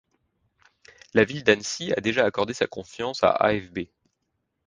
[1.13, 3.81] La ville d'Annecy a déjà accordé sa confiance à AfB.